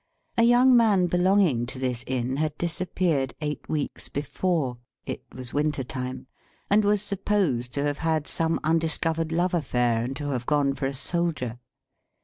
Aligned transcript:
A 0.35 0.41
young 0.41 0.75
man 0.75 1.05
belonging 1.05 1.67
to 1.67 1.77
this 1.77 2.03
Inn 2.07 2.37
had 2.37 2.57
disappeared 2.57 3.35
eight 3.39 3.69
weeks 3.69 4.09
before 4.09 4.79
(it 5.05 5.23
was 5.31 5.53
winter 5.53 5.83
time), 5.83 6.25
and 6.71 6.83
was 6.83 7.03
supposed 7.03 7.71
to 7.75 7.83
have 7.83 7.99
had 7.99 8.25
some 8.25 8.59
undiscovered 8.63 9.31
love 9.31 9.53
affair, 9.53 10.03
and 10.03 10.17
to 10.17 10.29
have 10.29 10.47
gone 10.47 10.73
for 10.73 10.87
a 10.87 10.95
soldier. 10.95 11.59